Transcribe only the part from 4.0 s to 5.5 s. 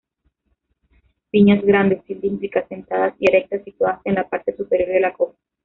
en la parte superior de la copa.